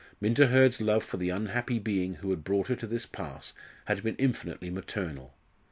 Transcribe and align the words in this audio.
Minta 0.19 0.47
Hurd's 0.47 0.81
love 0.81 1.03
for 1.03 1.17
the 1.17 1.29
unhappy 1.29 1.77
being 1.77 2.15
who 2.15 2.31
had 2.31 2.43
brought 2.43 2.69
her 2.69 2.75
to 2.75 2.87
this 2.87 3.05
pass 3.05 3.53
had 3.85 4.01
been 4.01 4.15
infinitely 4.15 4.71
maternal. 4.71 5.35